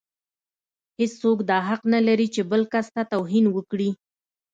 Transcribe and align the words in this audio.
هيڅوک 0.99 1.37
دا 1.49 1.57
حق 1.67 1.81
نه 1.93 1.99
لري 2.07 2.27
چې 2.35 2.41
بل 2.51 2.61
کس 2.73 2.87
ته 2.95 3.01
توهين 3.11 3.45
وکړي. 3.51 3.89